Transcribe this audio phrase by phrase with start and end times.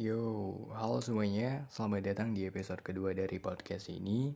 [0.00, 0.16] Yo,
[0.72, 4.32] halo semuanya, selamat datang di episode kedua dari podcast ini.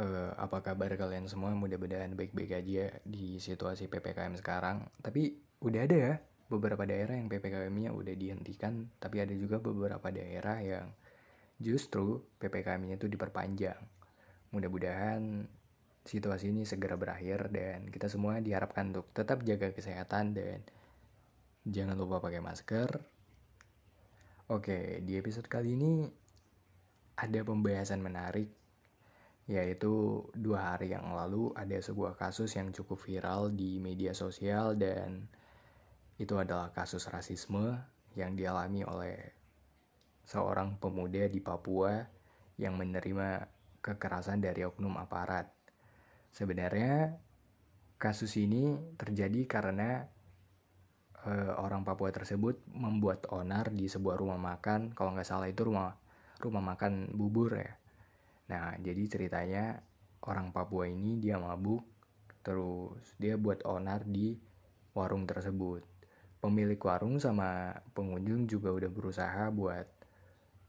[0.00, 1.52] Eh, apa kabar kalian semua?
[1.52, 4.88] Mudah-mudahan baik-baik aja di situasi PPKM sekarang.
[5.04, 6.14] Tapi udah ada ya
[6.48, 10.88] beberapa daerah yang PPKM-nya udah dihentikan, tapi ada juga beberapa daerah yang
[11.60, 13.76] justru PPKM-nya itu diperpanjang.
[14.56, 15.44] Mudah-mudahan
[16.08, 20.64] situasi ini segera berakhir dan kita semua diharapkan untuk tetap jaga kesehatan dan
[21.68, 23.17] jangan lupa pakai masker,
[24.48, 26.08] Oke, di episode kali ini
[27.20, 28.48] ada pembahasan menarik
[29.44, 35.28] yaitu dua hari yang lalu ada sebuah kasus yang cukup viral di media sosial dan
[36.16, 37.76] itu adalah kasus rasisme
[38.16, 39.20] yang dialami oleh
[40.24, 42.00] seorang pemuda di Papua
[42.56, 43.52] yang menerima
[43.84, 45.52] kekerasan dari oknum aparat.
[46.32, 47.20] Sebenarnya
[48.00, 50.08] kasus ini terjadi karena
[51.26, 54.94] uh, orang Papua tersebut membuat onar di sebuah rumah makan.
[54.94, 55.96] Kalau nggak salah itu rumah
[56.38, 57.72] rumah makan bubur ya.
[58.52, 59.82] Nah jadi ceritanya
[60.22, 61.82] orang Papua ini dia mabuk
[62.46, 64.38] terus dia buat onar di
[64.94, 65.82] warung tersebut.
[66.38, 69.90] Pemilik warung sama pengunjung juga udah berusaha buat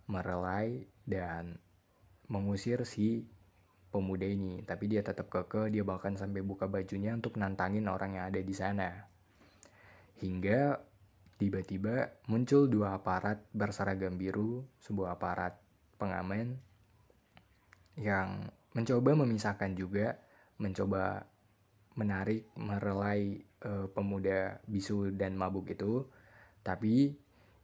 [0.10, 1.62] merelai dan
[2.26, 3.30] mengusir si
[3.94, 4.66] pemuda ini.
[4.66, 8.56] Tapi dia tetap keke dia bahkan sampai buka bajunya untuk nantangin orang yang ada di
[8.58, 9.10] sana
[10.20, 10.76] Hingga
[11.40, 15.56] tiba-tiba muncul dua aparat berseragam biru, sebuah aparat
[15.96, 16.60] pengamen
[17.96, 20.20] yang mencoba memisahkan juga,
[20.60, 21.24] mencoba
[21.96, 26.04] menarik, merelai e, pemuda bisu dan mabuk itu.
[26.64, 27.16] Tapi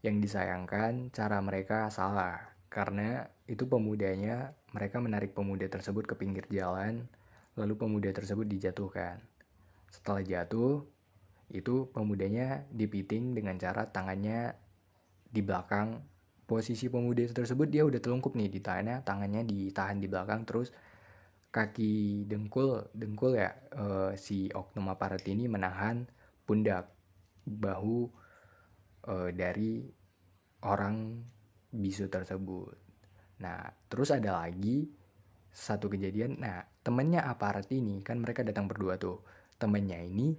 [0.03, 7.07] yang disayangkan cara mereka salah karena itu pemudanya mereka menarik pemuda tersebut ke pinggir jalan
[7.55, 9.23] lalu pemuda tersebut dijatuhkan.
[9.87, 10.83] Setelah jatuh,
[11.51, 14.55] itu pemudanya dipiting dengan cara tangannya
[15.29, 16.01] di belakang.
[16.45, 20.69] Posisi pemuda tersebut dia udah telungkup nih di tangannya tangannya ditahan di belakang terus
[21.49, 26.05] kaki dengkul dengkul ya uh, si oknum aparat ini menahan
[26.45, 26.93] pundak
[27.49, 28.05] bahu
[29.09, 29.89] uh, dari
[30.69, 31.17] orang
[31.73, 32.77] bisu tersebut.
[33.41, 34.85] Nah terus ada lagi
[35.49, 36.37] satu kejadian.
[36.43, 39.25] Nah temennya aparat ini kan mereka datang berdua tuh.
[39.55, 40.35] Temennya ini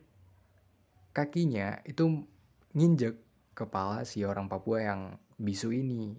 [1.17, 2.29] kakinya itu
[2.77, 3.17] nginjek
[3.57, 5.01] kepala si orang Papua yang
[5.41, 6.13] bisu ini.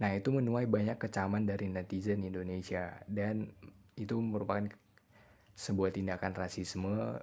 [0.00, 3.52] Nah itu menuai banyak kecaman dari netizen Indonesia dan
[4.00, 4.72] itu merupakan
[5.52, 7.20] sebuah tindakan rasisme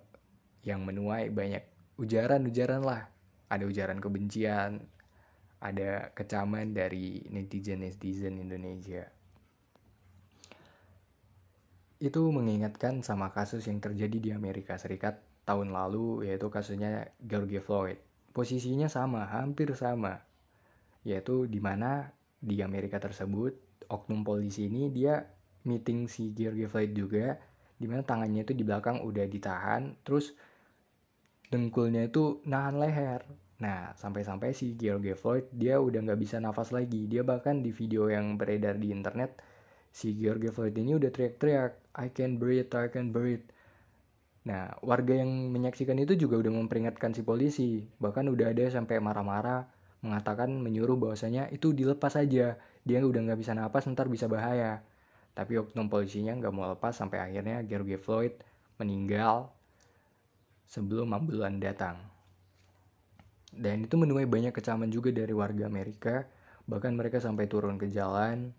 [0.61, 1.65] yang menuai banyak
[1.97, 3.09] ujaran-ujaran lah.
[3.49, 4.85] Ada ujaran kebencian,
[5.57, 9.09] ada kecaman dari netizen-netizen Indonesia.
[11.97, 18.01] Itu mengingatkan sama kasus yang terjadi di Amerika Serikat tahun lalu yaitu kasusnya George Floyd.
[18.35, 20.25] Posisinya sama, hampir sama.
[21.05, 22.11] Yaitu di mana
[22.41, 23.55] di Amerika tersebut
[23.87, 25.21] oknum polisi ini dia
[25.65, 27.37] meeting si George Floyd juga
[27.75, 30.33] di mana tangannya itu di belakang udah ditahan terus
[31.49, 33.21] dengkulnya itu nahan leher.
[33.55, 37.07] Nah, sampai-sampai si George Floyd dia udah nggak bisa nafas lagi.
[37.07, 39.39] Dia bahkan di video yang beredar di internet
[39.95, 43.47] si George Floyd ini udah teriak-teriak I can breathe, I can breathe.
[44.45, 47.81] Nah, warga yang menyaksikan itu juga udah memperingatkan si polisi.
[47.97, 49.65] Bahkan udah ada sampai marah-marah
[50.05, 52.61] mengatakan menyuruh bahwasanya itu dilepas aja.
[52.85, 54.85] Dia udah nggak bisa napas, ntar bisa bahaya.
[55.33, 58.37] Tapi oknum polisinya nggak mau lepas sampai akhirnya George Floyd
[58.77, 59.49] meninggal
[60.69, 61.97] sebelum ambulan datang.
[63.49, 66.29] Dan itu menuai banyak kecaman juga dari warga Amerika.
[66.69, 68.53] Bahkan mereka sampai turun ke jalan.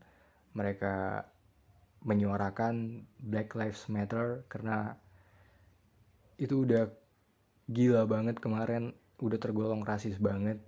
[0.57, 1.23] Mereka
[2.03, 4.97] menyuarakan Black Lives Matter karena
[6.37, 6.89] itu udah
[7.69, 8.93] gila banget kemarin.
[9.17, 10.61] Udah tergolong rasis banget.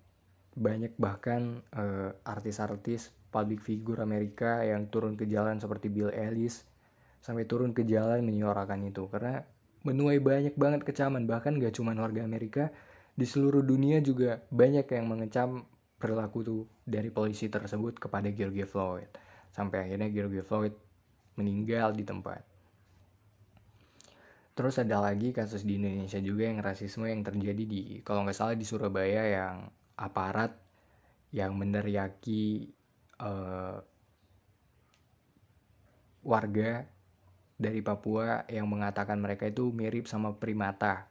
[0.59, 6.65] Banyak bahkan uh, artis-artis public figure Amerika yang turun ke jalan seperti Bill Ellis
[7.21, 9.07] sampai turun ke jalan menyuarakan itu.
[9.13, 9.45] Karena
[9.85, 11.29] menuai banyak banget kecaman.
[11.29, 12.73] Bahkan gak cuma warga Amerika
[13.13, 15.69] di seluruh dunia juga banyak yang mengecam
[15.99, 19.11] perilaku tuh dari polisi tersebut kepada George Floyd.
[19.53, 20.75] Sampai akhirnya George Floyd
[21.39, 22.58] meninggal di tempat
[24.59, 28.59] Terus ada lagi kasus di Indonesia juga yang rasisme yang terjadi di kalau nggak salah
[28.59, 30.51] di Surabaya yang aparat
[31.31, 32.67] yang meneriaki
[33.23, 33.79] uh,
[36.27, 36.91] warga
[37.55, 41.07] dari Papua yang mengatakan mereka itu mirip sama primata.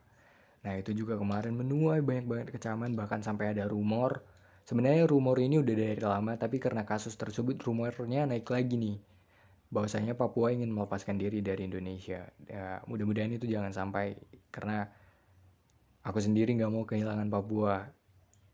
[0.68, 4.28] Nah itu juga kemarin menuai banyak banget kecaman bahkan sampai ada rumor.
[4.68, 9.00] Sebenarnya rumor ini udah dari lama tapi karena kasus tersebut rumornya naik lagi nih
[9.68, 12.28] bahwasanya Papua ingin melepaskan diri dari Indonesia.
[12.48, 14.16] Ya, mudah-mudahan itu jangan sampai
[14.50, 14.88] karena
[16.08, 17.92] aku sendiri nggak mau kehilangan Papua.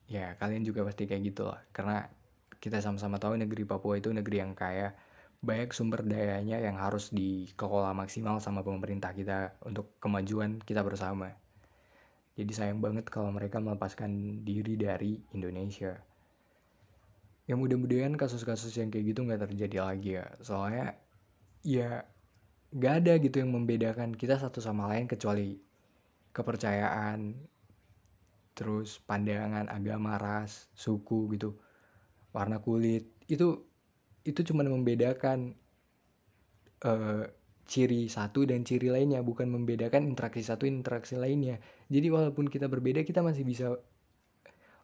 [0.10, 1.62] Ya kalian juga pasti kayak gitu lah.
[1.69, 2.10] Karena
[2.57, 4.95] kita sama-sama tahu negeri Papua itu negeri yang kaya
[5.44, 11.36] banyak sumber dayanya yang harus dikelola maksimal sama pemerintah kita untuk kemajuan kita bersama.
[12.33, 16.00] Jadi sayang banget kalau mereka melepaskan diri dari Indonesia.
[17.44, 20.25] Ya mudah-mudahan kasus-kasus yang kayak gitu nggak terjadi lagi ya.
[20.40, 20.95] Soalnya
[21.63, 22.07] ya
[22.74, 25.60] nggak ada gitu yang membedakan kita satu sama lain kecuali
[26.34, 27.36] kepercayaan,
[28.57, 31.60] terus pandangan agama, ras, suku gitu,
[32.31, 33.12] warna kulit.
[33.28, 33.68] Itu
[34.24, 35.54] itu cuma membedakan
[36.88, 37.28] uh,
[37.63, 43.07] ciri satu dan ciri lainnya bukan membedakan interaksi satu interaksi lainnya jadi walaupun kita berbeda
[43.07, 43.80] kita masih bisa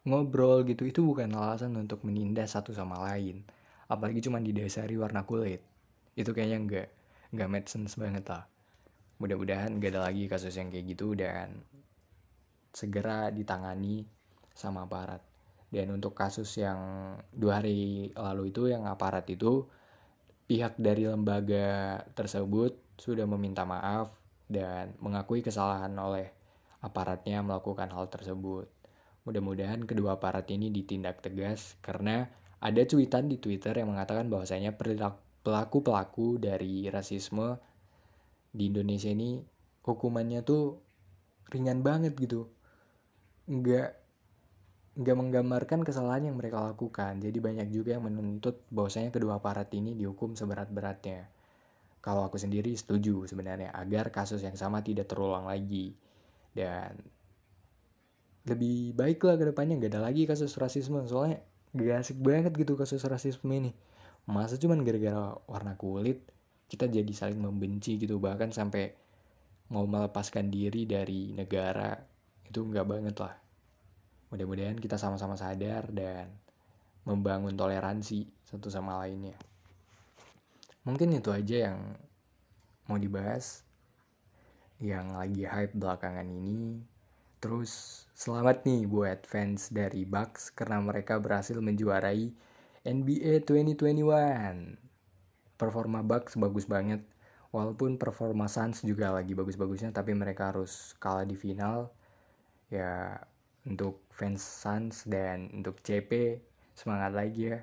[0.08, 3.44] ngobrol gitu itu bukan alasan untuk menindas satu sama lain.
[3.90, 5.60] Apalagi cuma didasari warna kulit.
[6.16, 6.88] Itu kayaknya nggak
[7.36, 8.48] nggak make sense banget lah.
[9.20, 11.60] Mudah-mudahan gak ada lagi kasus yang kayak gitu dan
[12.72, 14.08] segera ditangani
[14.56, 15.20] sama aparat.
[15.70, 16.80] Dan untuk kasus yang
[17.30, 19.68] dua hari lalu itu yang aparat itu
[20.48, 24.10] pihak dari lembaga tersebut sudah meminta maaf
[24.50, 26.32] dan mengakui kesalahan oleh
[26.82, 28.79] aparatnya melakukan hal tersebut.
[29.28, 32.28] Mudah-mudahan kedua aparat ini ditindak tegas karena
[32.60, 34.76] ada cuitan di Twitter yang mengatakan bahwasanya
[35.40, 37.56] pelaku-pelaku dari rasisme
[38.52, 39.40] di Indonesia ini
[39.84, 40.76] hukumannya tuh
[41.52, 42.48] ringan banget gitu.
[43.48, 44.00] Enggak
[45.00, 47.20] nggak menggambarkan kesalahan yang mereka lakukan.
[47.22, 51.30] Jadi banyak juga yang menuntut bahwasanya kedua aparat ini dihukum seberat-beratnya.
[52.00, 55.96] Kalau aku sendiri setuju sebenarnya agar kasus yang sama tidak terulang lagi.
[56.50, 56.96] Dan
[58.48, 61.00] lebih baik lah ke depannya nggak ada lagi kasus rasisme.
[61.04, 61.44] Soalnya
[61.76, 63.72] gak asik banget gitu kasus rasisme ini.
[64.28, 66.22] Masa cuman gara-gara warna kulit
[66.70, 68.94] kita jadi saling membenci gitu bahkan sampai
[69.74, 71.98] mau melepaskan diri dari negara
[72.46, 73.34] itu nggak banget lah
[74.30, 76.30] Mudah-mudahan kita sama-sama sadar dan
[77.02, 79.34] membangun toleransi satu sama lainnya.
[80.86, 81.98] Mungkin itu aja yang
[82.86, 83.66] mau dibahas
[84.78, 86.78] yang lagi hype belakangan ini.
[87.40, 92.28] Terus selamat nih buat fans dari Bucks karena mereka berhasil menjuarai
[92.84, 94.76] NBA 2021.
[95.56, 97.00] Performa Bucks bagus banget.
[97.50, 101.90] Walaupun performa Suns juga lagi bagus-bagusnya tapi mereka harus kalah di final.
[102.68, 103.24] Ya
[103.64, 106.40] untuk fans Suns dan untuk CP
[106.76, 107.58] semangat lagi ya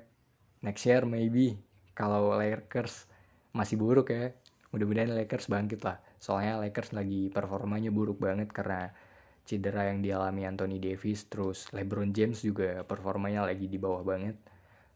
[0.62, 1.58] next year maybe
[1.94, 3.10] kalau Lakers
[3.50, 4.30] masih buruk ya
[4.70, 8.94] mudah-mudahan Lakers bangkit lah soalnya Lakers lagi performanya buruk banget karena
[9.48, 14.36] cedera yang dialami Anthony Davis terus LeBron James juga performanya lagi di bawah banget.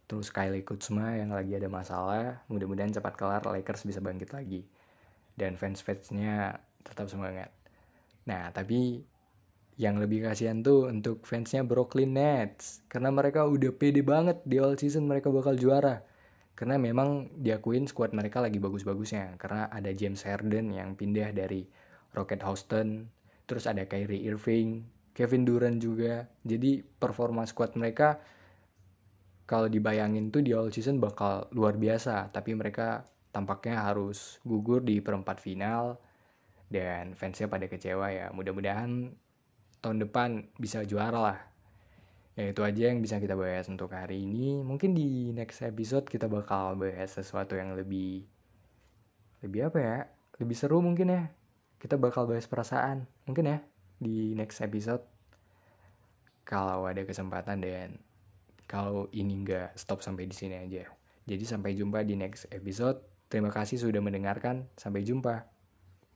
[0.05, 4.61] Terus Kylie Kuzma yang lagi ada masalah mudah-mudahan cepat kelar Lakers bisa bangkit lagi.
[5.33, 7.49] Dan fans-fansnya tetap semangat.
[8.29, 9.01] Nah tapi
[9.81, 12.85] yang lebih kasihan tuh untuk fansnya Brooklyn Nets.
[12.93, 16.05] Karena mereka udah pede banget di all season mereka bakal juara.
[16.53, 19.41] Karena memang diakuin squad mereka lagi bagus-bagusnya.
[19.41, 21.65] Karena ada James Harden yang pindah dari
[22.13, 23.09] Rocket Houston
[23.53, 26.25] terus ada Kyrie Irving Kevin Durant juga.
[26.43, 28.17] Jadi performa squad mereka
[29.45, 32.33] kalau dibayangin tuh di all season bakal luar biasa.
[32.33, 36.01] Tapi mereka tampaknya harus gugur di perempat final.
[36.73, 38.33] Dan fansnya pada kecewa ya.
[38.33, 39.13] Mudah-mudahan
[39.85, 41.39] tahun depan bisa juara lah.
[42.33, 44.65] Ya itu aja yang bisa kita bahas untuk hari ini.
[44.65, 48.25] Mungkin di next episode kita bakal bahas sesuatu yang lebih
[49.45, 49.99] lebih apa ya?
[50.41, 51.42] Lebih seru mungkin ya
[51.83, 53.59] kita bakal bahas perasaan mungkin ya
[53.99, 55.03] di next episode.
[56.47, 57.99] Kalau ada kesempatan dan
[58.71, 60.87] kalau ini nggak stop sampai di sini aja.
[61.27, 63.03] Jadi sampai jumpa di next episode.
[63.27, 64.71] Terima kasih sudah mendengarkan.
[64.79, 65.52] Sampai jumpa